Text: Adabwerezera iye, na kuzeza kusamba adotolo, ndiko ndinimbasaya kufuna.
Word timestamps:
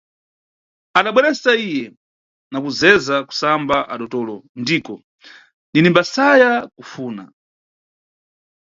Adabwerezera 0.99 1.61
iye, 1.67 1.85
na 2.51 2.59
kuzeza 2.63 3.15
kusamba 3.27 3.75
adotolo, 3.93 4.35
ndiko 4.61 4.93
ndinimbasaya 5.69 6.51
kufuna. 6.77 7.23